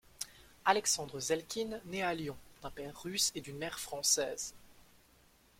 Alexandre 0.65 1.19
Zelkine 1.19 1.79
naît 1.85 2.01
à 2.01 2.15
Lyon 2.15 2.35
d’un 2.63 2.71
père 2.71 2.99
russe 3.03 3.31
et 3.35 3.41
d’une 3.41 3.59
mère 3.59 3.79
française. 3.79 4.55